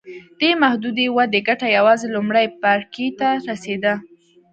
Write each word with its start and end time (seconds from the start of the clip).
دې 0.39 0.49
محدودې 0.61 1.05
ودې 1.15 1.39
ګټه 1.47 1.67
یوازې 1.77 2.07
لومړي 2.15 2.45
پاړکي 2.61 3.07
ته 3.19 3.29
رسېده. 3.49 3.93